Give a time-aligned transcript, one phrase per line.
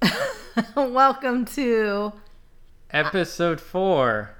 [0.76, 2.12] Welcome to
[2.92, 4.30] Episode 4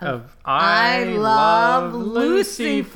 [0.00, 2.94] of I Love Lucifer.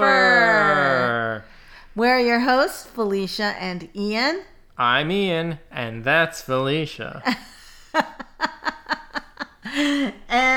[1.96, 4.42] We're your hosts, Felicia and Ian.
[4.78, 7.36] I'm Ian, and that's Felicia.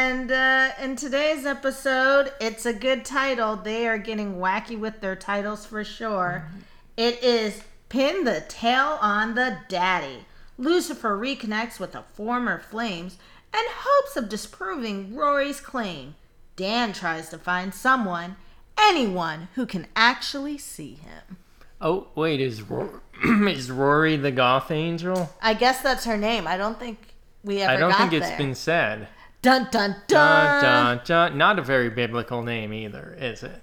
[0.05, 3.55] And uh, in today's episode, it's a good title.
[3.55, 6.47] They are getting wacky with their titles for sure.
[6.95, 10.25] It is Pin the Tail on the Daddy.
[10.59, 13.17] Lucifer reconnects with the former flames
[13.51, 16.13] and hopes of disproving Rory's claim.
[16.55, 18.35] Dan tries to find someone,
[18.79, 21.37] anyone, who can actually see him.
[21.81, 25.31] Oh, wait, is, Ro- is Rory the goth angel?
[25.41, 26.45] I guess that's her name.
[26.45, 26.99] I don't think
[27.43, 29.07] we ever I don't think it's been said.
[29.45, 30.61] Dun dun Dun, dun.
[30.63, 31.37] dun, dun.
[31.37, 33.61] Not a very biblical name either, is it?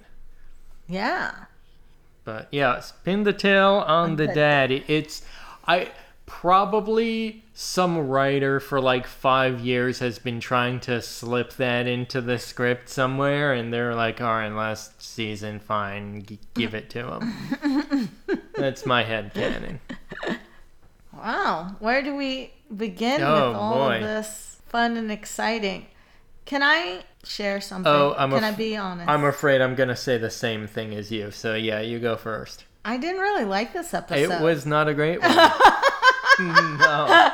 [0.87, 1.33] Yeah.
[2.25, 4.85] But yeah, spin the tail on the daddy.
[4.87, 5.23] It's
[5.66, 5.91] I
[6.24, 12.39] probably some writer for like five years has been trying to slip that into the
[12.39, 18.09] script somewhere, and they're like, "All right, last season, fine, g- give it to him."
[18.55, 19.80] That's my head canon.
[21.13, 23.96] Wow, where do we begin Oh, with all boy.
[23.96, 25.87] of this fun and exciting?
[26.45, 27.90] Can I share something?
[27.92, 29.09] Oh, I'm Can af- I be honest?
[29.09, 31.30] I'm afraid I'm gonna say the same thing as you.
[31.30, 32.65] So yeah, you go first.
[32.84, 34.32] I didn't really like this episode.
[34.32, 35.30] It was not a great one.
[36.40, 37.30] no.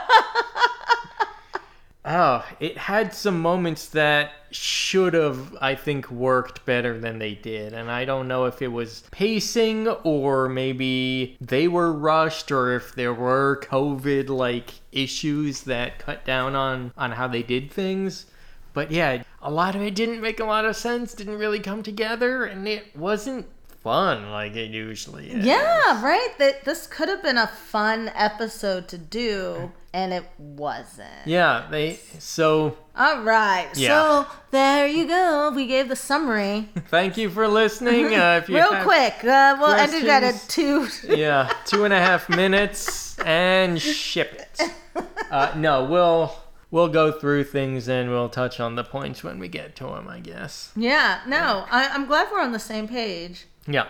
[2.10, 7.74] Oh, it had some moments that should have, I think, worked better than they did.
[7.74, 12.94] And I don't know if it was pacing or maybe they were rushed or if
[12.94, 18.24] there were COVID like issues that cut down on, on how they did things.
[18.72, 21.82] But yeah, a lot of it didn't make a lot of sense, didn't really come
[21.82, 23.46] together, and it wasn't
[23.88, 25.46] fun like it usually is.
[25.46, 26.34] Yeah, right.
[26.38, 31.24] That this could have been a fun episode to do, and it wasn't.
[31.24, 33.70] Yeah, they so All right.
[33.74, 33.88] Yeah.
[33.88, 35.50] So there you go.
[35.56, 38.08] We gave the summary thank you for listening.
[38.18, 39.24] Uh, if you real quick.
[39.24, 40.88] Uh, we'll end it at a two.
[41.08, 45.04] yeah, two and a half minutes and ship it.
[45.30, 46.34] Uh, no, we'll
[46.70, 50.08] we'll go through things and we'll touch on the points when we get to them.
[50.08, 50.72] I guess.
[50.76, 51.20] Yeah.
[51.26, 53.46] No, I, I'm glad we're on the same page.
[53.68, 53.86] Yeah.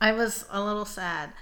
[0.00, 1.32] I was a little sad.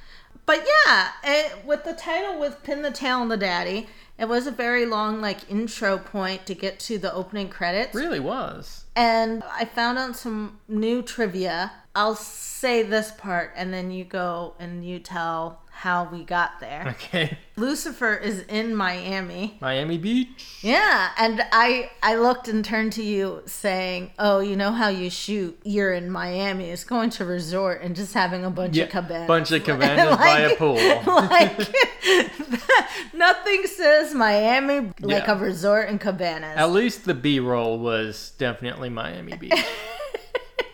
[0.46, 4.46] But yeah, it, with the title with Pin the Tail on the Daddy, it was
[4.46, 7.94] a very long like intro point to get to the opening credits.
[7.94, 8.84] Really was.
[8.94, 11.72] And I found out some new trivia.
[11.94, 16.84] I'll say this part and then you go and you tell how we got there.
[16.88, 17.38] Okay.
[17.56, 19.56] Lucifer is in Miami.
[19.62, 20.58] Miami Beach.
[20.60, 25.08] Yeah, and I I looked and turned to you saying, "Oh, you know how you
[25.08, 25.58] shoot?
[25.64, 26.68] You're in Miami.
[26.70, 30.16] It's going to resort and just having a bunch Yeah, of cabanas, bunch of cabanas
[30.18, 30.74] by a pool.
[31.06, 31.56] Like
[33.14, 35.32] nothing says Miami like Yeah.
[35.32, 36.56] a resort and cabanas.
[36.58, 39.52] At least the B roll was definitely Miami Beach.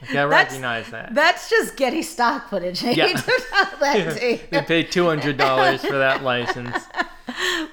[0.11, 1.15] I That's- recognize that.
[1.15, 2.85] That's just Getty stock footage.
[2.85, 3.07] I Yeah.
[3.09, 3.45] hate to
[3.81, 6.77] that to they paid two hundred dollars for that license.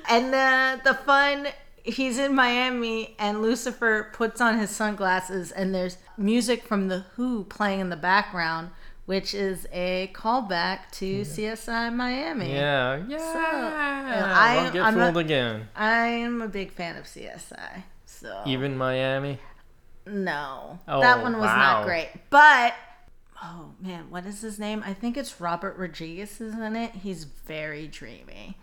[0.09, 1.47] And the the fun
[1.83, 7.43] he's in Miami and Lucifer puts on his sunglasses and there's music from the Who
[7.45, 8.69] playing in the background,
[9.05, 12.51] which is a callback to CSI Miami.
[12.53, 14.33] Yeah, yeah.
[14.35, 15.67] I- Won't get I'm fooled not- again.
[15.75, 17.83] I'm a big fan of CSI.
[18.05, 19.39] So Even Miami.
[20.05, 20.79] No.
[20.87, 21.57] Oh, that one was wow.
[21.79, 22.09] not great.
[22.29, 22.73] But
[23.43, 24.83] oh man, what is his name?
[24.85, 26.91] I think it's Robert Rodriguez is in it.
[26.91, 28.57] He's very dreamy.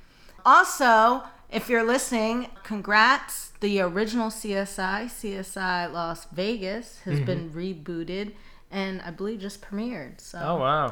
[0.44, 3.52] Also, if you're listening, congrats.
[3.60, 7.10] The original CSI, CSI Las Vegas, Mm-hmm.
[7.10, 8.32] has been rebooted
[8.70, 10.20] and I believe just premiered.
[10.20, 10.90] So Oh wow.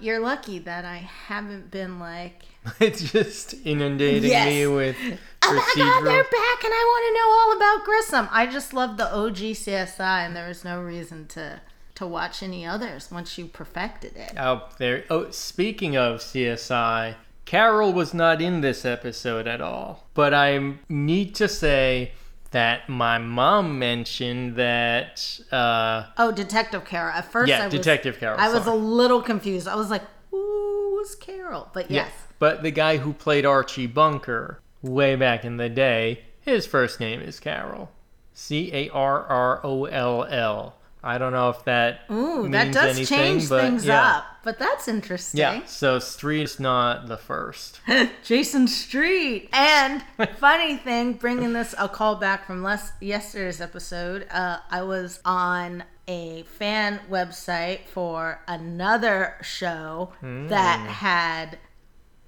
[0.00, 2.44] you're lucky that I haven't been like,
[2.80, 4.46] It's just inundating Yes.
[4.48, 4.96] me with
[5.42, 8.28] oh my god, they're back and I want to know all about Grissom.
[8.32, 11.60] I just love the OG CSI and there was no reason to
[11.96, 14.32] to watch any others once you perfected it.
[14.38, 15.04] Oh, there.
[15.08, 17.14] Oh, speaking of CSI,
[17.46, 20.06] Carol was not in this episode at all.
[20.12, 22.12] But I need to say
[22.50, 25.40] that my mom mentioned that.
[25.50, 27.12] Uh, Oh, Detective Carol.
[27.14, 29.66] At first, Yeah, I was, Detective Carol, I was a little confused.
[29.66, 34.60] I was like, "Who was Carol?" But yes, But the guy who played Archie Bunker
[34.82, 37.90] way back in the day, his first name is Carol.
[38.34, 40.74] C A R R O L L.
[41.02, 44.16] I don't know if that ooh, means that does anything, change but things yeah.
[44.16, 44.24] up.
[44.42, 45.38] But that's interesting.
[45.38, 47.80] Yeah, so Street's not the first.
[48.24, 49.48] Jason Street.
[49.52, 50.02] And
[50.38, 55.84] funny thing, bringing this a call back from last yesterday's episode, uh, I was on
[56.08, 60.86] a fan website for another show that Hmm.
[60.86, 61.58] had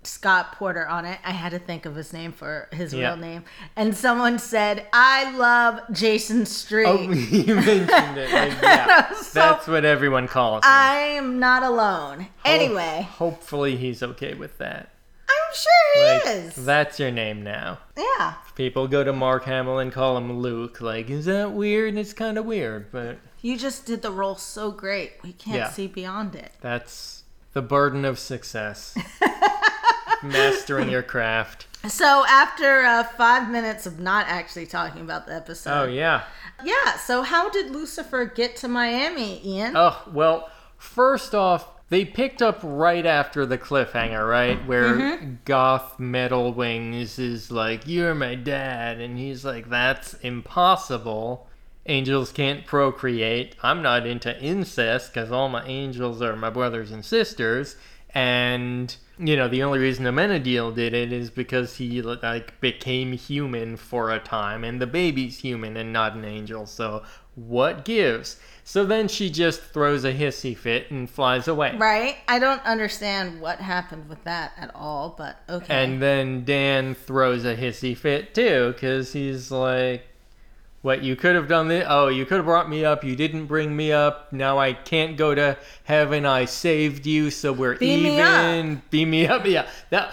[0.05, 1.19] Scott Porter on it.
[1.25, 3.09] I had to think of his name for his Yeah.
[3.09, 3.45] real name.
[3.77, 6.87] And someone said, I love Jason Street.
[6.87, 8.31] Oh, you mentioned it.
[8.33, 10.71] Like, yeah, So- that's what everyone calls him.
[10.71, 12.29] I am not alone.
[12.45, 14.91] Anyway, hopefully he's okay with that.
[15.29, 16.65] I'm sure he Like, is.
[16.65, 17.79] That's your name now.
[17.97, 18.35] yeah.
[18.55, 20.81] People go to Mark Hamill and call him Luke.
[20.81, 21.97] Like, is that weird?
[21.97, 25.13] It's kind of weird, but You just did the role so great.
[25.23, 25.71] We can't Yeah.
[25.71, 26.53] see beyond it.
[26.61, 27.23] that's
[27.55, 28.97] the burden of success.
[30.23, 31.67] Mastering your craft.
[31.89, 36.25] So after uh, five minutes of not actually talking about the episode, Oh, yeah.
[36.65, 36.97] yeah.
[36.97, 39.75] So how did Lucifer get to Miami, Ian?
[39.77, 44.59] Oh, well, first off, they picked up right after the cliffhanger, right?
[44.67, 45.35] Where Mm-hmm.
[45.45, 49.01] Goth Metal Wings is like, You're my dad.
[49.01, 51.47] And he's like, That's impossible.
[51.87, 53.55] Angels can't procreate.
[53.63, 57.77] I'm not into incest because all my angels are my brothers and sisters.
[58.19, 63.77] And, you know, the only reason Amenadiel did it is because he, like, became human
[63.77, 64.65] for a time.
[64.65, 66.67] And the baby's human and not an angel.
[66.67, 67.05] So,
[67.37, 68.41] what gives?
[68.65, 71.77] So then she just throws a hissy fit and flies away.
[71.77, 72.17] Right?
[72.27, 75.85] I don't understand what happened with that at all, but okay.
[75.85, 80.03] And then Dan throws a hissy fit too, because he's like,
[80.83, 81.85] What, you could have done this?
[81.89, 83.03] Oh, you could have brought me up.
[83.03, 84.33] You didn't bring me up.
[84.33, 86.25] Now I can't go to heaven.
[86.25, 88.83] I saved you, so we're Beam me even.
[88.91, 89.45] Beam me up.
[89.47, 89.69] Yeah.
[89.91, 90.13] That.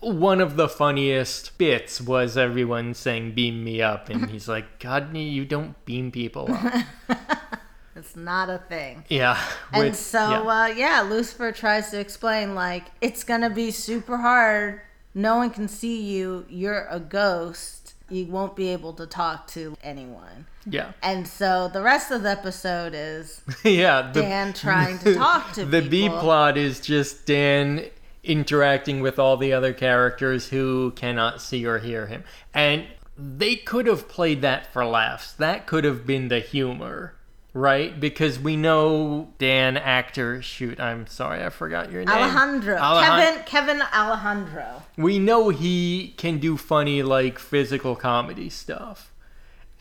[0.00, 5.16] One of the funniest bits was everyone saying "beam me up," and he's like, "God,
[5.16, 6.84] you don't beam people up."
[7.96, 9.04] it's not a thing.
[9.08, 9.42] Yeah.
[9.72, 10.40] And so, yeah.
[10.40, 14.82] uh, yeah, Lucifer tries to explain, like, it's going to be super hard.
[15.14, 16.44] No one can see you.
[16.48, 17.83] You're a ghost.
[18.14, 20.46] You won't be able to talk to anyone.
[20.66, 20.92] yeah.
[21.02, 24.12] And so the rest of the episode is yeah.
[24.12, 27.86] The, Dan trying to talk to the B plot is just Dan
[28.22, 32.24] interacting with all the other characters who cannot see or hear him.
[32.54, 35.32] And they could have played that for laughs.
[35.32, 37.13] That could have been the humor,
[37.54, 37.98] right?
[37.98, 42.08] Because we know Dan actor shoot, I'm sorry, I forgot your name.
[42.14, 42.76] Alejandro.
[42.76, 44.82] Alejan- Kevin Kevin Alejandro.
[44.98, 49.10] we know he can do funny like physical comedy stuff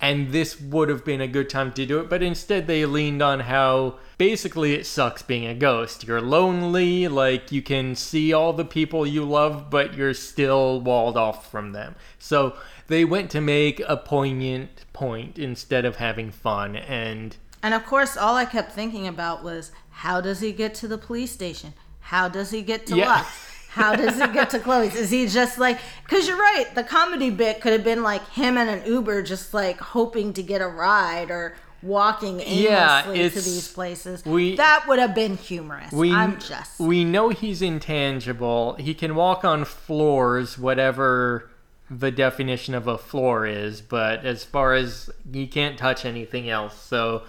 [0.01, 3.21] and this would have been a good time to do it but instead they leaned
[3.21, 8.51] on how basically it sucks being a ghost you're lonely like you can see all
[8.53, 12.55] the people you love but you're still walled off from them so
[12.87, 18.15] they went to make a poignant point instead of having fun and And of course,
[18.17, 21.73] all I kept thinking about was how does he get to the police station?
[22.01, 23.07] How does he get to Yeah.
[23.07, 23.27] Lux?
[23.73, 24.93] How does he get to Chloe's?
[24.93, 28.55] Is he just like, because you're right, the comedy bit could have been like him
[28.55, 33.41] and an Uber just like hoping to get a ride or walking aimlessly Yeah, to
[33.41, 34.23] these places.
[34.25, 35.91] we- that would have been humorous.
[35.91, 36.79] we I'm just.
[36.79, 38.75] we know he's intangible.
[38.75, 41.49] He can walk on floors, whatever
[41.89, 46.79] the definition of a floor is, but as far as he can't touch anything else.
[46.79, 47.23] So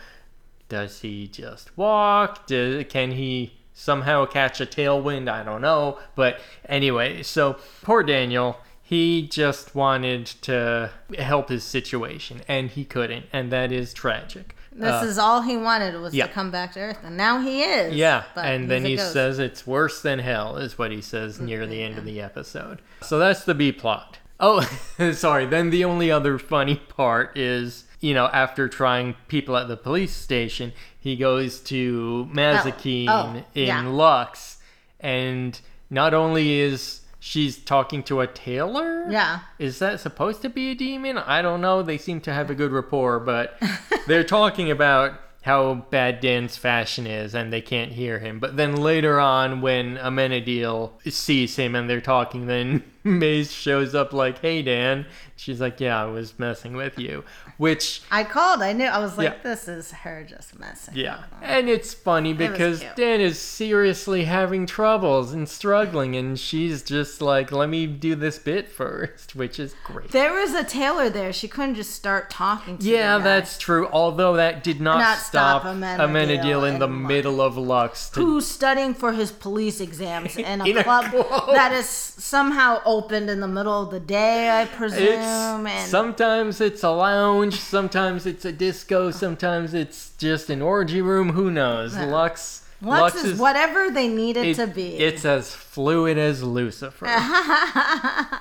[0.69, 2.47] does he just walk?
[2.47, 5.29] Do, can he somehow catch a tailwind?
[5.29, 5.99] I don't know.
[6.15, 8.59] But anyway, so poor Daniel.
[8.87, 14.55] He just wanted to help his situation, and he couldn't, and that is tragic.
[14.73, 16.27] this Uh, is all he wanted was yeah.
[16.27, 17.95] to come back to Earth, and now he is.
[17.95, 19.15] yeah, and then he ghost.
[19.15, 22.83] says it's worse than hell, is what he says near the end of the episode.
[23.01, 24.19] So that's the B plot.
[24.39, 24.61] Oh,
[25.15, 25.47] sorry.
[25.47, 30.13] Then the only other funny part is, you know, after trying people at the police
[30.13, 33.89] station, he goes to Mazikeen oh, oh, in yeah.
[33.89, 34.59] Lux,
[35.01, 35.59] and
[35.89, 39.39] not only is she's talking to a tailor, Yeah.
[39.59, 41.17] is that supposed to be a demon?
[41.17, 41.83] I don't know.
[41.83, 43.59] They seem to have a good rapport, but
[44.07, 48.39] they're talking about how bad Dan's fashion is and they can't hear him.
[48.39, 52.85] But then later on, when Amenadiel sees him and they're talking, then
[53.19, 55.07] Maze shows up like, hey, Dan.
[55.37, 57.25] She's like, yeah, I was messing with you.
[57.57, 58.63] Which I called.
[58.63, 58.87] I knew.
[58.87, 59.43] I was like, Yeah.
[59.43, 60.95] this is her just messing.
[60.97, 61.25] yeah.
[61.43, 62.97] And it's funny because cute.
[62.97, 68.39] Dan is seriously having troubles and struggling, and she's just like, let me do this
[68.39, 70.11] bit first, which is great.
[70.13, 71.33] There was a tailor there.
[71.33, 72.93] She couldn't just start talking to him.
[72.95, 73.89] Yeah, that's true.
[73.93, 77.09] Although that did not, Not stop stop Amenadiel in the Lux.
[77.09, 78.09] middle of Lux.
[78.11, 81.51] To, who's studying for his police exams in a, In a club, club.
[81.55, 85.67] that is somehow opened in the middle of the day, I presume.
[85.67, 91.03] it's and sometimes it's a lounge, sometimes it's a disco, sometimes it's just an orgy
[91.03, 91.31] room.
[91.31, 91.95] Who knows?
[91.95, 92.07] Yeah.
[92.07, 94.97] Lux Lux, is, whatever they need it, it- to be.
[94.99, 97.07] It's as fluid as Lucifer.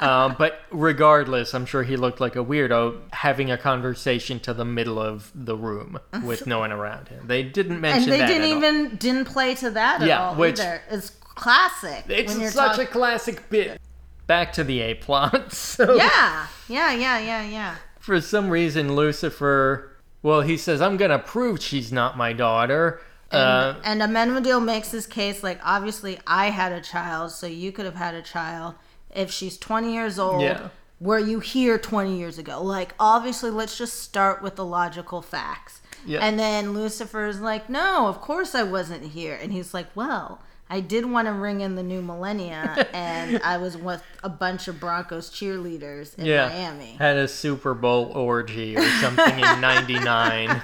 [0.02, 4.66] um, but regardless, I'm sure he looked like a weirdo having a conversation to the
[4.66, 7.26] middle of the room with no one around him.
[7.28, 8.20] They didn't mention that.
[8.20, 8.58] and they didn't at all.
[8.82, 10.82] even didn't play to that at Yeah, all which- either.
[10.92, 12.04] It's classic.
[12.10, 13.80] It's such a classic bit.
[14.28, 15.52] Back to the A plot.
[15.54, 17.76] So Yeah, yeah, yeah, yeah, yeah.
[18.00, 19.90] for some reason, Lucifer.
[20.22, 23.02] Well, he says, "I'm gonna prove she's not my daughter."
[23.32, 27.86] Uh, And Amenadiel makes his case like, obviously, I had a child, so you could
[27.86, 28.76] have had a child.
[29.14, 30.70] If she's 20 years old, Yeah.
[31.00, 32.62] were you here 20 years ago?
[32.64, 35.82] Like, obviously, let's just start with the logical facts.
[36.06, 36.20] Yeah.
[36.20, 39.38] And then Lucifer's like, no, of course I wasn't here.
[39.42, 40.40] And he's like, well,
[40.74, 44.68] I did want to ring in the new millennia, and I was with a bunch
[44.68, 46.94] of Broncos cheerleaders in yeah, Miami.
[46.94, 50.62] had a Super Bowl orgy or something in '99.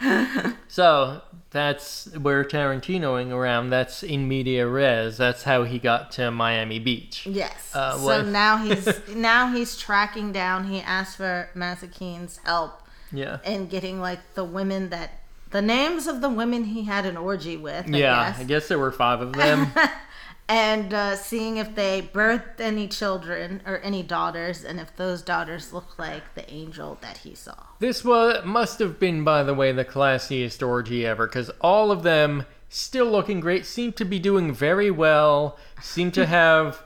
[0.68, 3.70] so that's where Tarantinoing around.
[3.70, 5.16] That's in media res.
[5.16, 7.28] That's how he got to Miami Beach.
[7.28, 7.70] Yes.
[7.72, 10.64] Uh, so what- now he's now he's tracking down.
[10.64, 12.82] He asked for Mazikeen's help
[13.12, 13.38] Yeah.
[13.44, 15.19] And getting like the women that
[15.50, 17.86] the names of the women he had an orgy with.
[17.86, 18.40] I yeah, guess.
[18.40, 19.72] I guess there were five of them.
[20.48, 25.72] and uh, seeing if they birthed any children or any daughters, and if those daughters
[25.72, 27.54] looked like the angel that he saw.
[27.78, 32.02] This was must have been, by the way, the classiest orgy ever, because all of
[32.02, 36.82] them still looking great, seem to be doing very well, seem to have,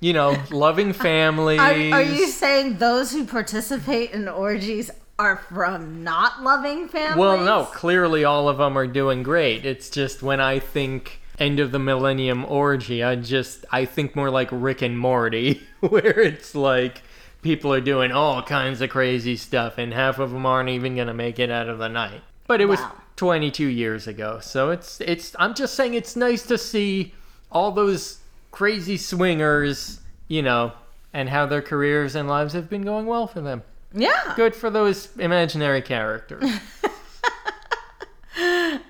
[0.00, 1.60] you know, loving families.
[1.92, 4.90] Are, are you saying those who participate in orgies
[5.22, 7.16] are from not loving families?
[7.16, 9.64] well, no, clearly all of them are doing great.
[9.64, 14.30] It's just when I think end of the millennium orgy, I just I think more
[14.30, 17.02] like Rick and Morty, where it's like
[17.40, 21.14] people are doing all kinds of crazy stuff, and half of them aren't even gonna
[21.14, 22.20] make it out of the night.
[22.46, 22.80] But it was
[23.16, 25.36] 22 years ago, so it's it's.
[25.38, 27.14] I'm just saying it's nice to see
[27.50, 28.18] all those
[28.50, 30.72] crazy swingers, you know,
[31.12, 33.62] and how their careers and lives have been going well for them.
[33.94, 34.32] Yeah.
[34.36, 36.44] Good for those imaginary characters.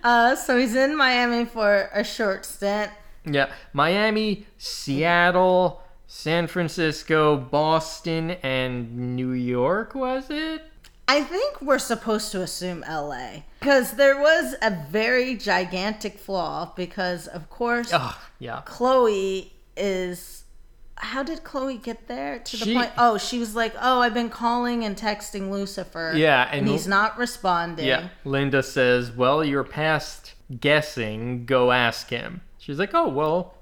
[0.04, 2.90] Uh, so he's in Miami for a short stint.
[3.25, 10.64] Yeah, Miami, Seattle, San Francisco, Boston, and New York, was it?
[11.06, 17.26] I think we're supposed to assume LA because there was a very gigantic flaw because
[17.28, 18.62] of course Oh, yeah.
[18.64, 20.41] Chloe is
[20.96, 24.14] how did Chloe get there to the She- point oh she was like oh I've
[24.14, 28.08] been calling and texting Lucifer Yeah, and, and- he's not responding Yeah.
[28.25, 31.44] Linda says, Well, you're past guessing.
[31.46, 32.42] Go ask him.
[32.58, 33.54] She's like, Oh, well,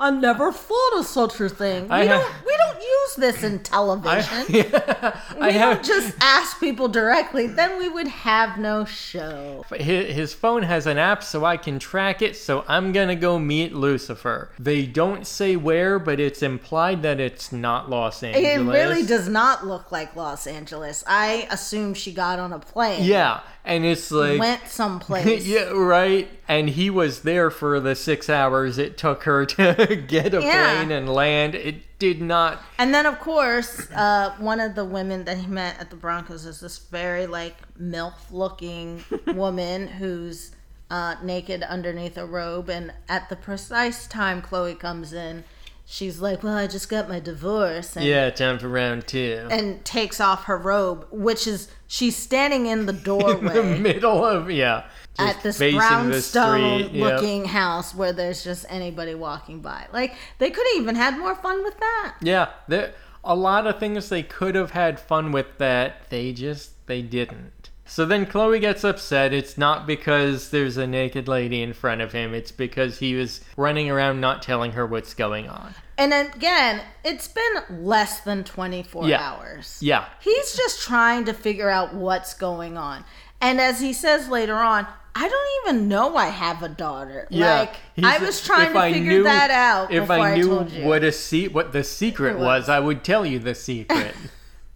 [0.00, 3.54] I never thought of such a thing we I don't we don't use this in
[3.54, 5.76] I, television yeah, we I have.
[5.78, 10.86] don't just ask people directly then we would have no show His, his phone has
[10.86, 14.50] an app so I can track it, so I'm gonna go meet Lucifer.
[14.58, 18.46] They don't say where, but it's implied that it's not Los Angeles.
[18.46, 21.02] It really does not look like Los Angeles.
[21.06, 23.04] I assume she got on a plane.
[23.04, 24.38] Yeah, and it's like.
[24.38, 25.46] Went someplace.
[25.46, 26.28] yeah, right.
[26.48, 30.76] And he was there for the six hours it took her to get a Yeah.
[30.78, 31.54] plane and land.
[31.54, 32.62] It did not.
[32.78, 36.46] And then, of course, uh, one of the women that he met at the Broncos
[36.46, 40.52] is this very, like, MILF looking woman who's
[40.90, 42.70] uh, naked underneath a robe.
[42.70, 45.44] And at the precise time Chloe comes in,
[45.90, 47.96] she's like, Well, I just got my divorce.
[47.96, 49.48] And, Yeah, time for round two.
[49.50, 54.24] and takes off her robe, which is, she's standing in the doorway, In the middle
[54.24, 54.84] of yeah,
[55.18, 56.92] at this brownstone street.
[56.92, 57.20] Yep.
[57.20, 59.86] looking house where there's just anybody walking by.
[59.92, 62.16] Like they could have even had more fun with that.
[62.22, 62.92] Yeah, there
[63.24, 67.52] a lot of things they could have had fun with that they just they didn't.
[67.88, 69.32] So then Chloe gets upset.
[69.32, 72.34] It's not because there's a naked lady in front of him.
[72.34, 75.74] It's because he was running around not telling her what's going on.
[75.96, 79.20] And again, it's been less than 24 Yeah.
[79.20, 79.78] hours.
[79.80, 83.04] Yeah, He's just trying to figure out what's going on.
[83.40, 87.26] And as he says later on, I don't even know I have a daughter.
[87.30, 90.64] Yeah, like I was trying to I figure knew- that out If before I knew
[90.68, 90.86] you.
[90.86, 92.44] what a se- what the secret was.
[92.44, 92.68] was.
[92.68, 94.14] I would tell you the secret.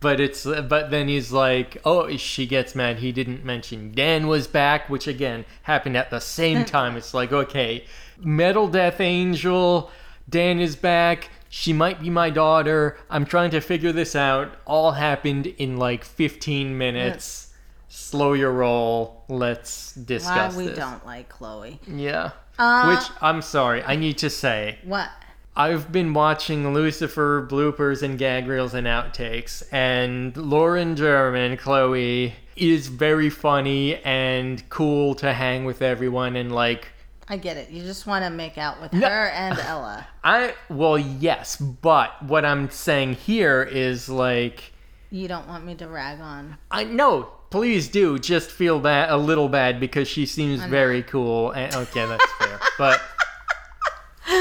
[0.03, 2.99] but it's but then he's like, oh, she gets mad.
[2.99, 6.97] He didn't mention Dan was back, which again happened at the same time.
[6.97, 7.87] It's like, okay,
[8.19, 9.91] Metal Death Angel,
[10.29, 11.31] Dan is back.
[11.49, 12.99] She might be my daughter.
[13.11, 14.55] I'm trying to figure this out.
[14.65, 17.53] All happened in like 15 minutes.
[17.89, 19.25] Slow your roll.
[19.29, 20.79] Let's discuss Why we this.
[20.79, 21.79] don't like Chloe.
[21.87, 22.31] Yeah.
[22.59, 24.79] Uh, Which I'm sorry, I need to say.
[24.85, 25.11] What?
[25.55, 32.89] I've been watching Lucifer bloopers and gag reels and outtakes, and Lauren German, Chloe, is
[32.89, 36.89] very funny and cool to hang with everyone and like
[37.29, 37.71] I get it.
[37.71, 39.09] You just want to make out with No.
[39.09, 40.07] her and Ella.
[40.25, 44.73] I well, yes, but what I'm saying here is like
[45.11, 46.57] You don't want me to rag on.
[46.71, 51.51] I no, please do just feel bad a little bad because she seems very cool
[51.53, 52.59] and okay, that's fair.
[52.79, 53.01] But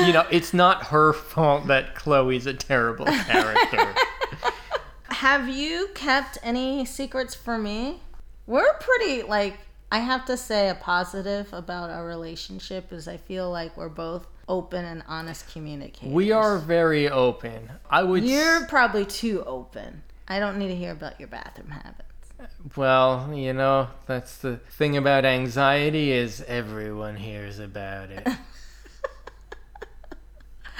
[0.06, 3.94] you know, it's not her fault that Chloe's a terrible character.
[5.06, 8.00] Have you kept any secrets for me?
[8.48, 9.60] We're pretty like
[9.92, 14.26] I have to say a positive about our relationship is I feel like we're both
[14.48, 16.14] open and honest communicators.
[16.14, 17.70] we are very open.
[17.90, 20.02] I would You're probably too open.
[20.28, 22.76] I don't need to hear about your bathroom habits.
[22.76, 28.28] well, you know, that's the thing about anxiety is everyone hears about it.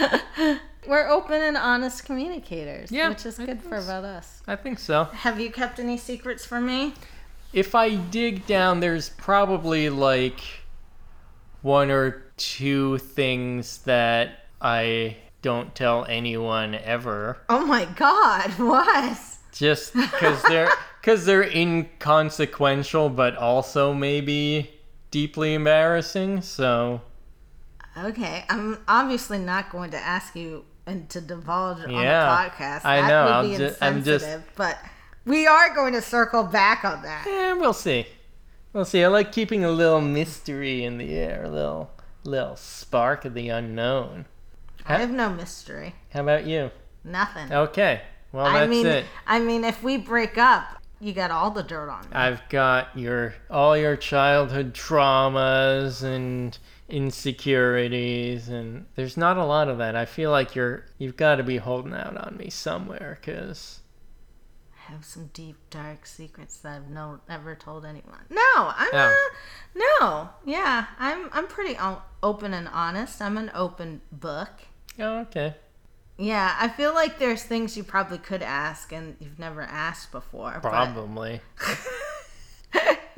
[0.88, 3.86] We're open and honest communicators, Yeah, which is I good for so.
[3.86, 4.42] about us.
[4.48, 5.06] I think so.
[5.06, 6.94] Have you kept any secrets from me?
[7.54, 10.40] If I dig down, there's probably like
[11.62, 17.38] one or two things that I don't tell anyone ever.
[17.50, 19.18] Oh my god, what?
[19.52, 20.70] Just because they're
[21.02, 24.72] because they're inconsequential, but also maybe
[25.12, 26.42] deeply embarrassing.
[26.42, 27.02] So
[27.98, 32.82] Okay, I'm obviously not going to ask you and to divulge on Yeah, the podcast.
[32.86, 34.80] I that know, would I'm be ju- I'm just- insensitive, but
[35.26, 37.28] we are going to circle back on that.
[37.28, 38.08] eh, we'll see.
[38.74, 39.04] We'll see.
[39.04, 41.92] I like keeping a little mystery in the air, a little
[42.24, 44.26] little spark of the unknown.
[44.86, 45.96] I have no mystery.
[46.14, 46.72] How about you?
[47.04, 47.52] Nothing.
[47.52, 48.02] Okay.
[48.32, 49.06] Well, that's I mean, it.
[49.28, 52.08] I mean, if we break up, you got all the dirt on me.
[52.14, 56.58] I've got your all your childhood traumas and
[56.92, 59.96] insecurities and there's not a lot of that.
[59.96, 63.80] I feel like you're you've got to be holding out on me somewhere cuz
[64.76, 68.26] I have some deep, dark secrets that I've no never told anyone.
[68.30, 68.98] No, I'm Oh.
[68.98, 69.36] uh,
[70.02, 73.22] no, yeah, I'm I'm pretty o- open and honest.
[73.22, 74.50] I'm an open book.
[75.00, 75.56] Oh, okay.
[76.18, 80.60] Yeah, I feel like there's things you probably could ask and you've never asked before.
[80.62, 81.42] but- Probably.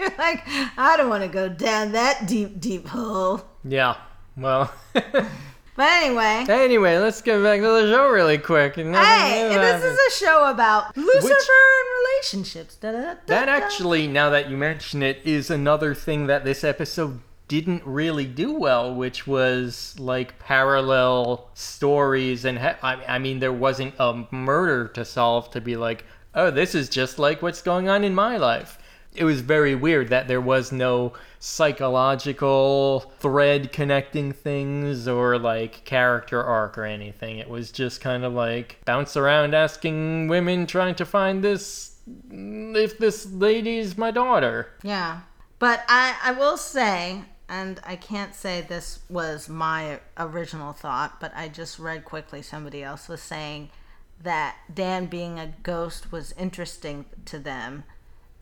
[0.04, 0.44] You're like,
[0.78, 3.42] I don't want to go down that deep, deep hole.
[3.64, 3.96] Yeah.
[4.36, 4.74] Well,
[5.76, 8.78] But anyway, anyway, let's get back to the show really quick.
[8.78, 12.76] And hey, this is a show about Lucifer and relationships.
[12.76, 13.22] Da-da-da-da.
[13.26, 18.26] That actually, now that you mention it, is another thing that this episode didn't really
[18.26, 22.46] do well, which was like parallel stories.
[22.46, 26.52] And ha- I, I mean, there wasn't a murder to solve to be like, oh,
[26.52, 28.78] this is just like what's going on in my life.
[29.16, 36.42] It was very weird that there was no psychological thread connecting things or like character
[36.42, 37.38] arc or anything.
[37.38, 41.98] It was just kind of like bounce around asking women trying to find this
[42.32, 44.70] if this lady's my daughter.
[44.84, 45.22] Yeah.
[45.60, 51.32] But I, I will say, and I can't say this was my original thought, but
[51.36, 53.70] I just read quickly somebody else was saying
[54.22, 57.84] that Dan being a ghost was interesting to them,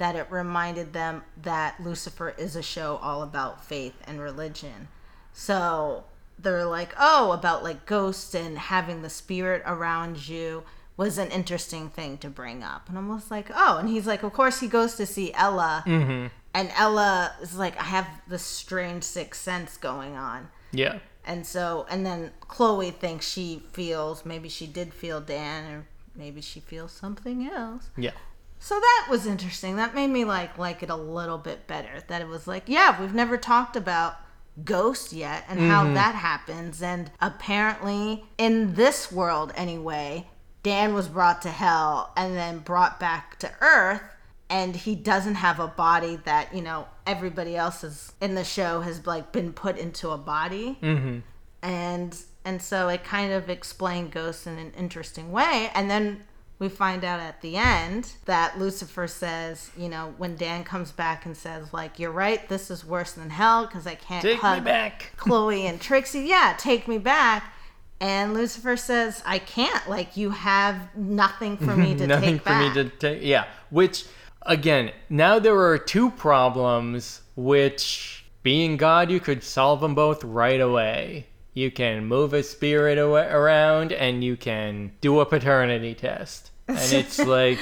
[0.01, 4.87] that it reminded them that Lucifer is a show all about faith and religion.
[5.31, 6.05] So
[6.39, 10.63] they're like, oh, about like ghosts and having the spirit around you
[10.97, 12.89] was an interesting thing to bring up.
[12.89, 15.83] And I'm just like, oh, and he's like, of course he goes to see Ella.
[15.85, 16.29] Mm-hmm.
[16.55, 20.49] And Ella is like, I have this strange sixth sense going on.
[20.71, 20.97] Yeah.
[21.23, 25.85] And so, and then Chloe thinks she feels, maybe she did feel Dan, or
[26.15, 27.91] maybe she feels something else.
[27.95, 28.13] Yeah.
[28.63, 29.75] So that was interesting.
[29.77, 32.03] That made me like like it a little bit better.
[32.07, 34.17] That it was like, yeah, we've never talked about
[34.63, 36.81] ghosts yet and how that happens.
[36.81, 40.27] And apparently, in this world anyway,
[40.61, 44.03] Dan was brought to hell and then brought back to Earth.
[44.47, 48.81] And he doesn't have a body that you know everybody else is in the show
[48.81, 51.19] has like been put into a body Mm-hmm.
[51.63, 56.23] and and so it kind of explained ghosts in an interesting way and then
[56.61, 61.25] we find out at the end that lucifer says you know when dan comes back
[61.25, 64.59] and says like you're right this is worse than hell because i can't Take hug
[64.59, 65.11] me back.
[65.17, 67.53] chloe and trixie yeah take me back
[67.99, 72.07] and lucifer says i can't like you have nothing for me to take.
[72.07, 73.23] Nothing take for back me to take.
[73.23, 73.45] Yeah.
[73.69, 74.05] Which,
[74.43, 80.59] again, now there are two problems which, being God, you could solve them both right
[80.59, 81.27] away.
[81.53, 86.51] You can move a spirit around and you can do a paternity test.
[86.67, 87.59] And it's like,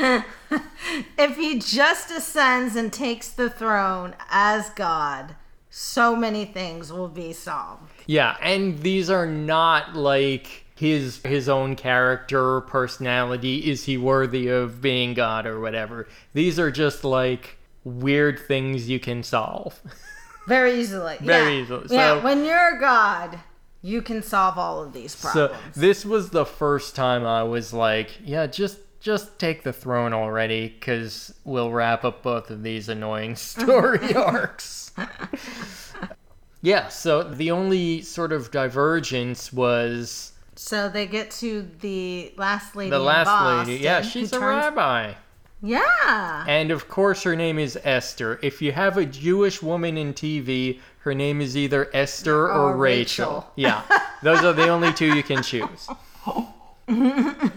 [1.17, 5.36] if he just ascends and takes the throne as god
[5.71, 11.75] so many things will be solved yeah, and these are not like his his own
[11.75, 16.08] character personality is he worthy of being god or whatever.
[16.34, 19.80] These are just like weird things you can solve.
[20.47, 21.17] Very easily.
[21.21, 21.62] Very yeah.
[21.62, 21.88] easily.
[21.91, 23.39] yeah, So- when you're a god,
[23.81, 25.51] you can solve all of these problems.
[25.51, 30.11] So this was the first time I was like, yeah, just just take the throne
[30.13, 34.91] already, because we'll wrap up both of these annoying story arcs.
[36.61, 36.87] yeah.
[36.89, 42.89] So the only sort of divergence was So they get to the last lady.
[42.89, 43.83] the last Boston, lady.
[43.83, 44.43] Yeah, she's a turns-
[44.75, 45.13] rabbi.
[45.61, 46.45] Yeah.
[46.47, 48.39] And of course, her name is Esther.
[48.41, 52.77] If you have a Jewish woman in TV, her name is either Esther or, Or
[52.77, 53.25] Rachel.
[53.25, 53.51] Rachel.
[53.55, 53.81] Yeah,
[54.23, 55.87] those are the only two you can choose.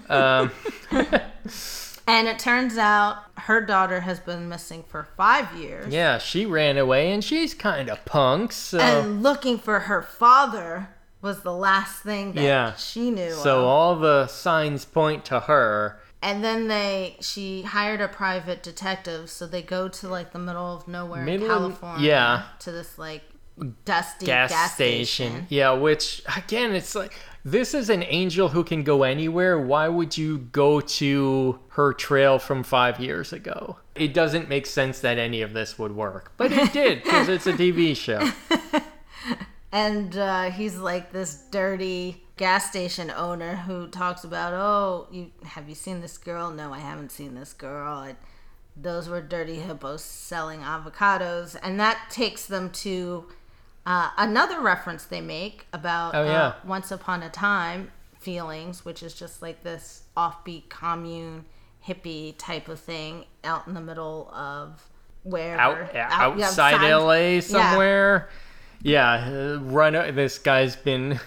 [0.09, 0.51] um,
[2.09, 5.93] And it turns out her daughter has been missing for five years.
[5.95, 8.51] yeah, she ran away, and she's kind of punk.
[8.53, 10.89] So, And looking for her father
[11.23, 12.75] was the last thing that Yeah.
[12.75, 13.31] she knew.
[13.31, 13.65] so of.
[13.67, 16.01] all the signs point to her.
[16.23, 20.75] And then they she hired a private detective, so they go to like the middle
[20.77, 22.07] of nowhere Middle in California.
[22.07, 22.43] yeah.
[22.61, 23.23] To this like
[23.85, 25.31] dusty gas, gas, station.
[25.31, 25.47] station.
[25.51, 27.13] Yeah, which again, it's like
[27.45, 29.59] this is an angel who can go anywhere.
[29.59, 33.79] Why would you go to her trail from five years ago?
[33.97, 37.47] It doesn't make sense that any of this would work, but it did because it's
[37.49, 38.31] a TV show.
[39.75, 45.69] And uh, he's like this dirty gas station owner who talks about, oh, you have
[45.69, 46.51] you seen this girl?
[46.51, 48.01] No, I haven't seen this girl.
[48.01, 48.17] And
[48.77, 53.27] those were dirty hippos selling avocados, and that takes them to
[53.85, 56.43] uh, another reference they make about Oh, yeah.
[56.47, 61.45] uh, once upon a time feelings, which is just like this offbeat commune
[61.87, 64.89] hippie type of thing out in the middle of
[65.25, 68.29] where Out, outside LA somewhere.
[68.83, 69.93] Yeah, uh, run.
[70.15, 71.21] This guy's been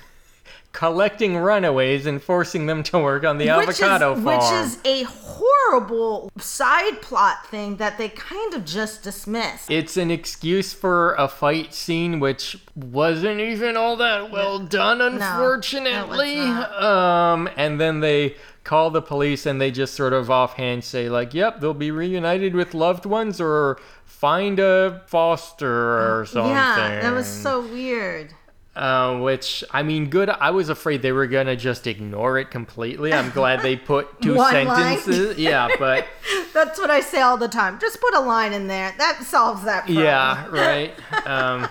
[0.76, 4.26] collecting runaways and forcing them to work on the avocado which is, farm.
[4.26, 9.66] Which is a horrible side plot thing that they kind of just dismiss.
[9.70, 16.36] It's an excuse for a fight scene, which wasn't even all that well done, unfortunately.
[16.36, 16.84] not.
[16.84, 18.36] um, and then they
[18.66, 22.54] call the police and they just sort of offhand say, like, yep, they'll be reunited
[22.54, 26.52] with loved ones or find a foster or something.
[26.52, 28.34] yeah, that was so weird.
[28.76, 30.30] Uh, which, I mean, good.
[30.30, 33.14] I was afraid they were gonna just ignore it completely.
[33.14, 35.38] I'm glad they put two sentences.
[35.38, 36.06] Yeah, but.
[36.54, 37.80] That's what I say all the time.
[37.80, 38.94] Just put a line in there.
[38.98, 40.04] That solves that problem.
[40.04, 40.94] Yeah, right.
[41.26, 41.70] Um,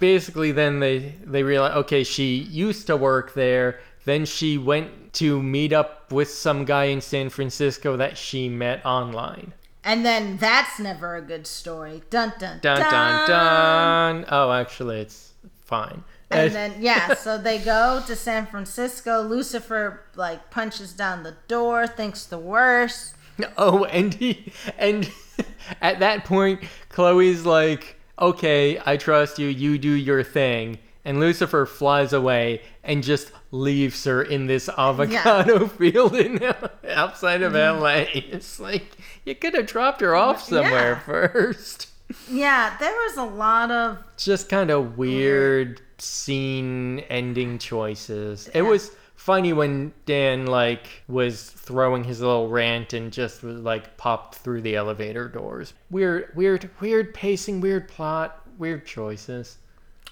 [0.00, 3.78] basically, then they they realize okay, she used to work there.
[4.04, 8.84] Then she went to meet up with some guy in San Francisco that she met
[8.84, 9.54] online.
[9.84, 12.02] And then that's never a good story.
[12.10, 14.24] Dun dun Dun dun dun.
[14.28, 15.33] Oh, actually, it's
[15.64, 16.04] fine.
[16.30, 19.22] And then yeah, so they go to San Francisco.
[19.22, 23.14] Lucifer like punches down the door, thinks the worst.
[23.58, 25.10] Oh, and he and
[25.80, 29.48] at that point, Chloe's like, "Okay, I trust you.
[29.48, 35.66] You do your thing." And Lucifer flies away and just leaves her in this avocado
[35.68, 36.42] field in
[36.88, 37.82] outside of mm-hmm.
[37.82, 38.06] LA.
[38.14, 38.86] It's like
[39.24, 41.00] you could have dropped her off somewhere Yeah.
[41.00, 41.88] first.
[42.30, 48.48] Yeah, there was a lot of Just kind of weird scene ending choices.
[48.54, 54.36] It was funny when Dan like was throwing his little rant and just like popped
[54.36, 55.72] through the elevator doors.
[55.90, 59.58] Weird, weird, weird pacing, weird plot, weird choices.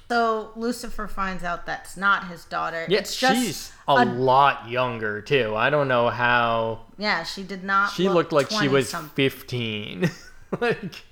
[0.08, 2.86] So Lucifer finds out that's not his daughter.
[2.88, 5.54] Yeah, it's just she's a, lot younger too.
[5.56, 7.22] I don't know how yeah.
[7.22, 7.92] She did not.
[7.92, 9.14] she look looked like she was something.
[9.14, 10.10] 15.
[10.60, 11.02] like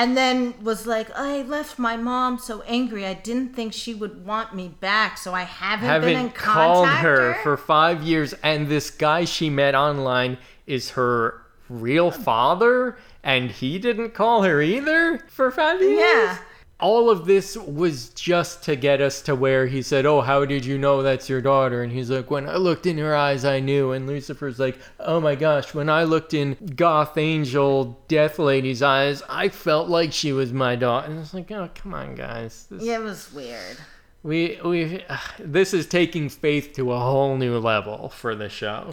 [0.00, 3.04] and then was like, I left my mom so angry.
[3.04, 6.74] I didn't think she would want me back, so I haven't, been in haven't contact
[6.74, 7.42] called her her.
[7.42, 13.78] for five years, and this guy she met online is her real father, and he
[13.78, 16.00] didn't call her either for five years.
[16.00, 16.38] Yeah.
[16.80, 20.64] All of this was just to get us to where he said, Oh, how did
[20.64, 21.82] you know that's your daughter?
[21.82, 23.92] And he's like, When I looked in her eyes, I knew.
[23.92, 29.22] And Lucifer's like, Oh my gosh, when I looked in Goth Angel Death Lady's eyes,
[29.28, 31.08] I felt like she was my daughter.
[31.10, 32.66] And it's like, Oh, come on, guys.
[32.70, 33.76] This- Yeah, it was weird.
[34.22, 35.04] we we
[35.38, 38.90] this is taking faith to a whole new level for the show.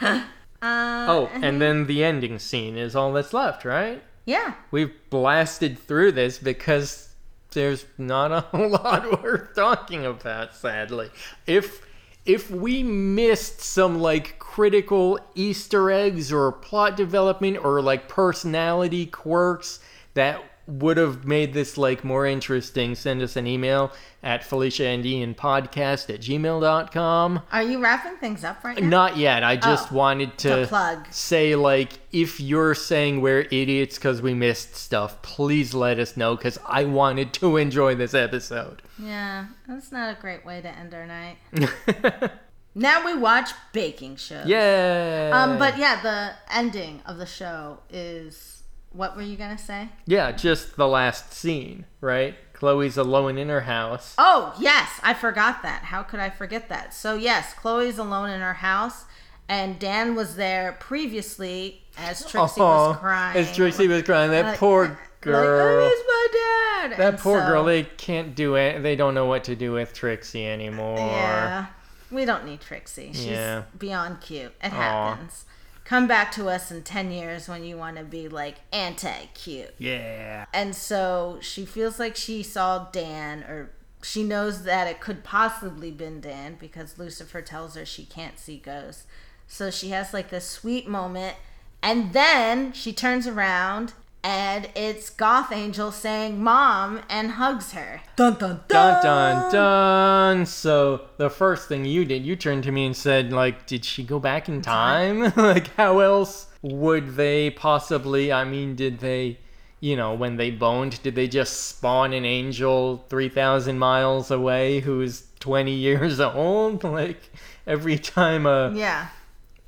[0.00, 0.22] Uh,
[0.62, 4.02] oh, and then the ending scene is all that's left, right?
[4.26, 4.54] Yeah.
[4.70, 7.14] We've blasted through this because
[7.52, 11.10] there's not a whole lot worth talking about, sadly.
[11.46, 11.86] If
[12.26, 19.78] if we missed some like critical Easter eggs or plot development or like personality quirks
[20.14, 25.06] that would have made this like more interesting, send us an email at Felicia and
[25.06, 27.42] Ian podcast at gmail.com.
[27.52, 28.88] Are you wrapping things up right now?
[28.88, 29.44] Not yet.
[29.44, 31.06] I just Oh, wanted to, to plug.
[31.12, 36.34] say like if you're saying we're idiots because we missed stuff, please let us know
[36.36, 38.82] because I wanted to enjoy this episode.
[38.98, 41.36] Yeah, that's not a great way to end our night.
[42.78, 44.46] Now we watch baking shows.
[44.46, 45.30] yeah.
[45.32, 48.55] Um, but yeah, the ending of the show is
[48.96, 49.88] what were you gonna say?
[50.06, 52.34] yeah, just the last scene, right?
[52.52, 54.14] Chloe's alone in her house.
[54.16, 55.82] Oh yes, I forgot that.
[55.84, 56.94] How could I forget that?
[56.94, 59.04] So yes, Chloe's alone in her house,
[59.48, 63.36] and Dan was there previously as Trixie was crying.
[63.36, 65.88] As Trixie was crying, that Like- poor Like, girl.
[65.88, 66.90] Miss my dad.
[66.98, 67.64] that And poor so- girl.
[67.64, 68.82] They can't do it.
[68.82, 70.98] They don't know what to do with Trixie anymore.
[70.98, 71.66] Yeah.
[72.10, 73.12] We don't need Trixie.
[73.12, 73.62] She's Yeah.
[73.76, 74.52] beyond cute.
[74.62, 74.76] It Aw.
[74.76, 75.44] happens.
[75.86, 79.72] Come back to us in 10 years when you want to be like anti cute.
[79.78, 80.46] Yeah.
[80.52, 83.70] And so she feels like she saw Dan, or
[84.02, 88.56] she knows that it could possibly been Dan because Lucifer tells her she can't see
[88.56, 89.04] ghosts.
[89.46, 91.36] So she has like this sweet moment,
[91.80, 93.92] and then she turns around
[94.26, 98.00] and it's Goth Angel saying "Mom" and hugs her.
[98.16, 100.46] Dun dun Dun dun dun.
[100.46, 104.02] So the first thing you did, you turned to me and said, like, did she
[104.02, 105.20] go back in time?
[105.36, 108.32] like, how else would they possibly?
[108.32, 109.38] I mean, did they,
[109.78, 114.80] you know, when they boned, did they just spawn an angel three thousand miles away
[114.80, 116.82] who's twenty years old?
[116.82, 117.30] Like
[117.64, 119.06] every time a Yeah,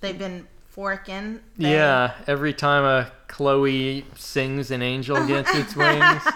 [0.01, 1.39] they've been forking.
[1.57, 6.23] they- yeah, every time a Chloe sings, an angel gets its wings.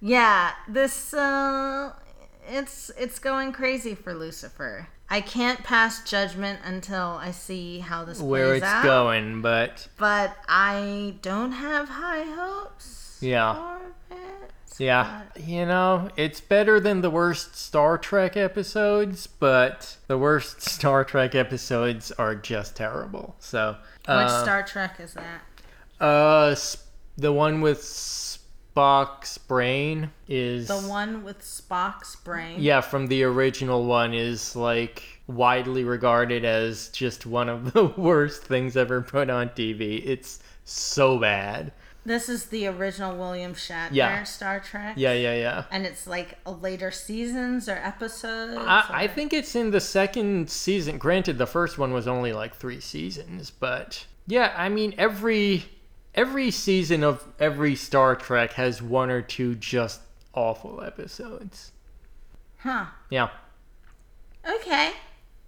[0.00, 1.92] Yeah, this uh
[2.46, 4.88] it's it's going crazy for Lucifer.
[5.08, 8.84] I can't pass judgment until I see how this Where plays it's out.
[8.84, 13.03] going, but But I don't have high hopes.
[13.24, 13.70] Yeah.
[14.76, 21.04] Yeah, you know, it's better than the worst Star Trek episodes, but the worst Star
[21.04, 23.36] Trek episodes are just terrible.
[23.38, 25.42] So, Which uh, Star Trek is that?
[26.04, 26.56] uh,
[27.16, 32.56] the one with Spock's brain is The one with Spock's brain.
[32.58, 38.42] yeah from the original one is like widely regarded as just one of the worst
[38.42, 40.04] things ever put on TV.
[40.04, 41.70] It's so bad.
[42.06, 44.22] This is the original William Shatner Yeah.
[44.24, 44.94] Star Trek.
[44.96, 45.64] Yeah, yeah, yeah.
[45.70, 48.58] And it's like a later seasons or episodes.
[48.58, 50.98] I, I think it's in the second season.
[50.98, 55.64] Granted, the first one was only like three seasons, but yeah, I mean every
[56.14, 60.00] every season of every Star Trek has one or two just
[60.34, 61.72] awful episodes.
[62.58, 62.86] Huh.
[63.10, 63.28] Yeah.
[64.46, 64.92] Okay.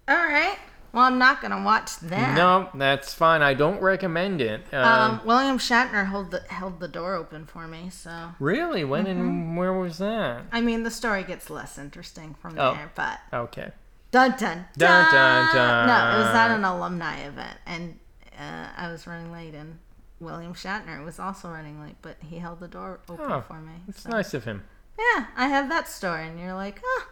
[0.09, 0.59] All right.
[0.96, 2.35] Well, I'm not gonna watch that.
[2.35, 3.42] No, that's fine.
[3.42, 4.62] I don't recommend it.
[4.72, 4.82] Um,
[5.20, 8.82] Um, William Shatner held the held the door open for me, so really?
[8.82, 9.11] When mm-hmm.
[9.20, 10.44] and where was that?
[10.50, 12.72] I mean the story gets less interesting from Oh.
[12.72, 12.90] there.
[12.94, 13.72] But Okay.
[14.11, 15.87] dun dun Dun, dun, dun.
[15.87, 17.98] No, it was at an alumni event, and
[18.40, 19.78] uh, I was running late, and
[20.18, 23.82] William Shatner was also running late, but he held the door open Oh, for me.
[23.87, 24.64] It's so- nice of him.
[24.98, 27.06] Yeah, I have that story, and you're like, oh,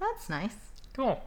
[0.00, 0.56] that's nice.
[0.92, 1.22] Cool.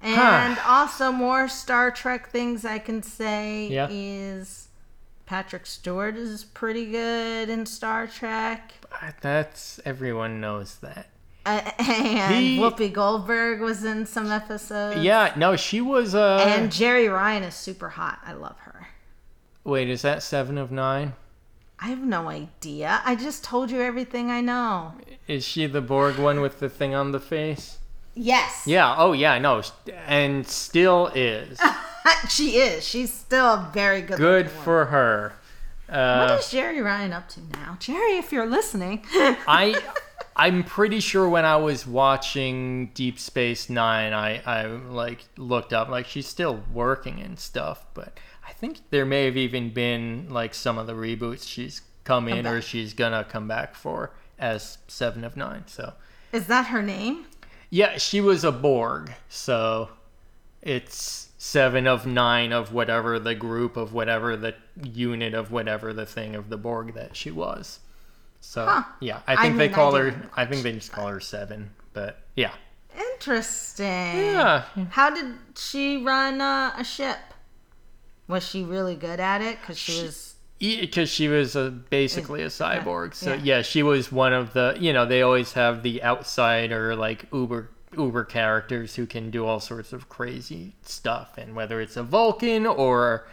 [0.00, 3.88] And also more Star Trek things I can say Yeah.
[3.90, 4.68] is
[5.26, 8.72] Patrick Stewart is pretty good in Star Trek.
[9.20, 11.08] That's everyone knows that.
[11.44, 15.00] Uh, and He- Whoopi Goldberg was in some episodes.
[15.02, 18.20] Yeah, no, she was uh And Jeri Ryan is super hot.
[18.26, 18.88] I love her.
[19.64, 21.14] Wait, is that 7 of 9?
[21.80, 23.00] I have no idea.
[23.04, 24.94] I just told you everything I know.
[25.26, 27.78] Is she the Borg one with the thing on the face?
[28.20, 28.64] Yes.
[28.66, 29.62] Yeah, oh yeah, I know,
[30.06, 31.58] and still is.
[32.28, 32.84] she is.
[32.86, 35.32] She's still a very good Good for her.
[35.86, 37.76] What Uh, is Jeri Ryan up to now?
[37.80, 39.04] Jeri, if you're listening.
[39.14, 39.80] I
[40.36, 45.88] I'm pretty sure when I was watching Deep Space 9, I I like looked up
[45.88, 50.54] like she's still working and stuff, but I think there may have even been like
[50.54, 55.24] some of the reboots she's come in or she's gonna come back for as 7
[55.24, 55.64] of 9.
[55.66, 55.94] So,
[56.32, 57.26] Is that her name?
[57.70, 59.90] Yeah, she was a Borg, so
[60.62, 66.06] it's seven of nine of whatever the group of whatever the unit of whatever the
[66.06, 67.80] thing of the Borg that she was.
[68.40, 68.82] So Huh.
[69.00, 70.30] yeah, I I think they mean, I call her.
[70.36, 72.52] I think they just call her seven, but yeah,
[73.12, 73.86] Interesting.
[73.86, 74.64] yeah.
[74.90, 77.18] How did she run uh, a ship?
[78.28, 79.58] Was she really good at it?
[79.60, 80.34] Because she was.
[80.58, 83.40] Because she was a, basically a cyborg, so yeah.
[83.42, 84.76] yeah, she was one of the.
[84.78, 89.60] You know, they always have the outsider like Uber Uber characters who can do all
[89.60, 93.26] sorts of crazy stuff, and whether it's a Vulcan or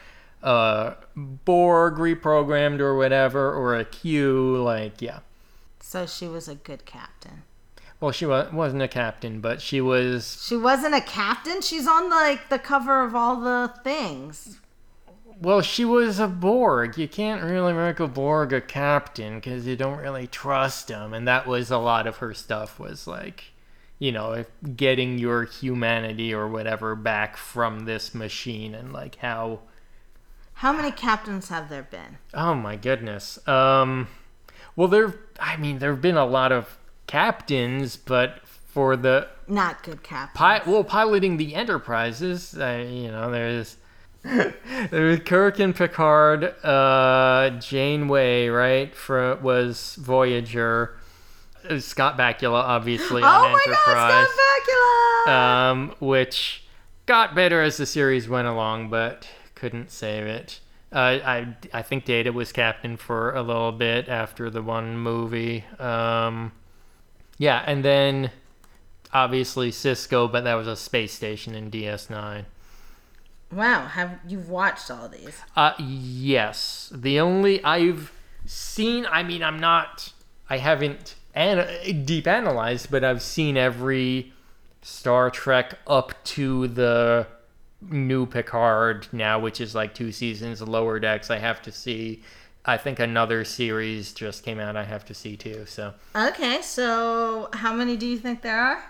[0.44, 4.58] a Borg reprogrammed or whatever, or a Q.
[4.58, 5.20] Like, yeah.
[5.80, 7.44] So she was a good captain.
[8.00, 10.46] Well, she wa- wasn't a captain, but she was.
[10.48, 11.62] She wasn't a captain.
[11.62, 14.60] She's on like the cover of all the things.
[15.41, 16.98] Well, she was a Borg.
[16.98, 21.28] You can't really make a Borg a captain because you don't really trust him, and
[21.28, 22.80] that was a lot of her stuff.
[22.80, 23.45] Was like,
[24.00, 29.60] you know, if getting your humanity or whatever back from this machine, and like how.
[30.60, 32.17] How many captains have there been?
[32.34, 33.45] Oh my goodness.
[33.45, 34.08] Um,
[34.78, 35.15] well, there.
[35.38, 40.38] I mean, there have been a lot of captains, but for the Not good captains.
[40.38, 43.76] pi- well, piloting the Enterprises, uh, you know, there's
[45.26, 48.96] Kirk and Picard, uh, Janeway, right?
[48.96, 50.98] For was Voyager,
[51.70, 55.32] Uh, Scott Bakula, obviously oh on my Enterprise, God, Scott Bakula!
[55.72, 56.64] um, which
[57.06, 60.60] got better as the series went along, but couldn't save it.
[60.92, 65.64] Uh, I I think Data was captain for a little bit after the one movie.
[65.80, 66.52] Um,
[67.38, 68.32] yeah, and then
[69.14, 72.46] obviously Sisko, but that was a space station in DS9.
[73.51, 75.41] Wow, have you've watched all these?
[75.55, 76.91] Uh, yes.
[76.93, 78.12] The only I've
[78.45, 79.05] seen.
[79.10, 80.12] I mean, I'm not.
[80.49, 84.34] I haven't an- deep analyzed, but I've seen every
[84.81, 87.27] Star Trek up to the
[87.81, 90.62] new Picard now, which is like two seasons.
[90.62, 91.29] Lower Decks.
[91.31, 92.21] I have to see.
[92.67, 94.75] I think another series just came out.
[94.75, 95.65] I have to see too.
[95.67, 98.84] So Okay, so how many do you think there are?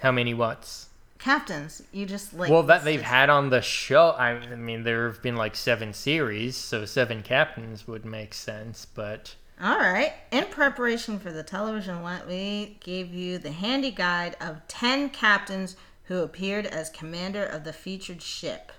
[0.00, 0.83] how many what's?
[1.24, 1.82] Captains.
[1.90, 4.12] You just like Well, that they've had on the show.
[4.12, 8.84] I mean, there have been like seven series, so seven captains would make sense.
[8.84, 10.12] But All right.
[10.30, 15.76] In preparation for the television one, we gave you the handy guide of 10 captains
[16.04, 18.70] who appeared as commander of the featured ship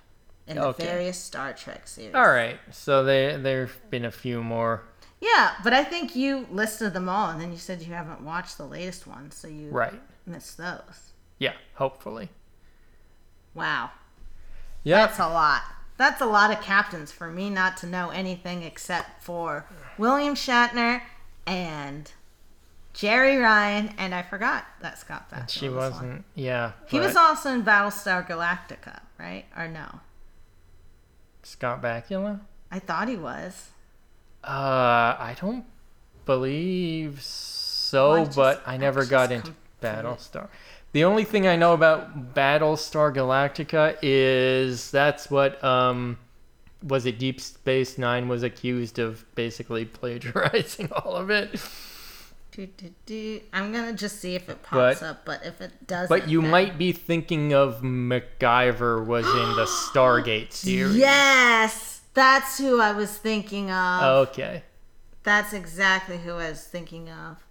[0.46, 0.86] in the Okay.
[0.86, 2.14] various Star Trek series.
[2.14, 4.84] all right, so there there've been a few more.
[5.20, 8.56] Yeah, but I think you listed them all and then you said you haven't watched
[8.56, 10.00] the latest one, so you Right.
[10.24, 11.10] missed those.
[11.38, 12.30] Yeah, hopefully.
[13.56, 13.90] Wow.
[14.84, 15.06] Yeah.
[15.06, 15.62] That's a lot.
[15.96, 19.64] That's a lot of captains for me not to know anything except for
[19.98, 21.00] William Shatner
[21.46, 22.12] and
[22.94, 25.48] Jeri Ryan, and I forgot that Scott Bakula.
[25.50, 26.24] She was wasn't.
[26.34, 26.72] Yeah.
[26.88, 29.44] He was also in Battlestar Galactica, right?
[29.56, 30.00] Or no?
[31.42, 32.40] Scott Bakula.
[32.70, 33.68] I thought he was.
[34.44, 35.64] Uh, I don't
[36.24, 39.62] believe so, Well, I just- but I never got into confused.
[40.32, 40.48] Battlestar.
[40.96, 46.16] The only thing I know about Battlestar Galactica is that's what um
[46.82, 51.60] was it Deep Space Nine was accused of basically plagiarizing all of it.
[52.50, 53.40] Do, do, do.
[53.52, 56.40] I'm gonna just see if it pops But- up, but if it doesn't, But you
[56.40, 60.96] then- might be thinking of MacGyver was in the Stargate series.
[60.96, 64.28] Yes, that's who I was thinking of.
[64.28, 64.62] Okay.
[65.24, 67.45] That's exactly who I was thinking of.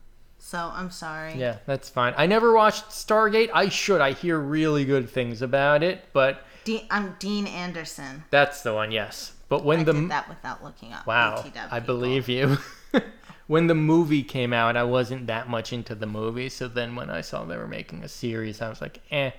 [0.45, 1.33] So I'm sorry.
[1.33, 2.13] Yeah, that's fine.
[2.17, 3.49] I never watched Stargate.
[3.51, 3.99] I should.
[3.99, 8.25] I hear really good things about it, but De- I'm Dean Anderson.
[8.29, 9.33] that's the one, yes.
[9.49, 11.07] But when I the did that without looking up.
[11.07, 12.59] Wow, I believe you.
[13.47, 17.09] when the movie came out, I wasn't that much into the movie, so then when
[17.09, 19.31] I saw they were making a series, I was like, eh.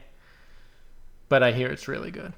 [1.29, 2.33] But I hear it's really good.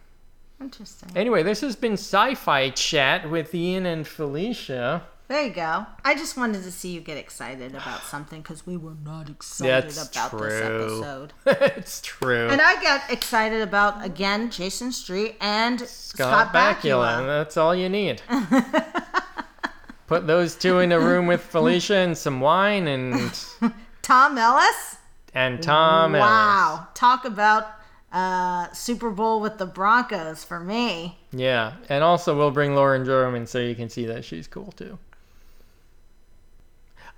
[0.60, 1.08] Interesting.
[1.16, 5.04] Anyway, this has been Sci Fi Chat with Ian and Felicia.
[5.28, 5.84] There you go.
[6.06, 9.90] I just wanted to see you get excited about something because we were not excited
[9.90, 11.32] That's about this episode.
[11.76, 12.48] it's true.
[12.48, 17.18] And I got excited about again Jason Street and Scott, Scott, Bakula.
[17.18, 17.26] Bakula.
[17.26, 18.22] That's all you need.
[20.06, 23.30] Put those two in a room with Felicia and some wine and
[24.02, 24.96] Tom Ellis.
[25.34, 26.14] and Tom.
[26.14, 26.26] Ellis.
[26.26, 27.66] wow, talk about
[28.12, 31.18] uh, Super Bowl with the Broncos for me.
[31.32, 34.98] Yeah, and also we'll bring Lauren German so you can see that she's cool too.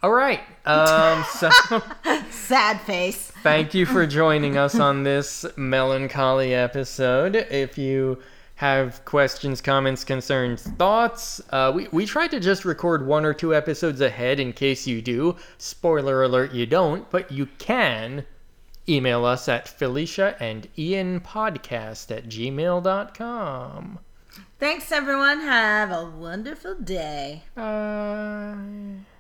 [0.03, 0.41] All right.
[0.65, 1.51] Um, so
[2.31, 3.31] Sad face.
[3.43, 7.37] thank you for joining us on this melancholy episode.
[7.37, 8.19] If you
[8.57, 13.55] have questions, comments, concerns, thoughts, uh, we, we try to just record one or two
[13.55, 15.37] episodes ahead in case you do.
[15.59, 18.25] Spoiler alert, you don't, but you can
[18.89, 23.99] email us at Felicia and Ian podcast at gmail.com.
[24.59, 25.41] Thanks everyone.
[25.41, 27.45] Have a wonderful day.
[27.55, 29.01] Bye.